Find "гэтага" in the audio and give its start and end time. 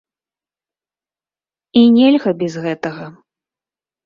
2.65-3.05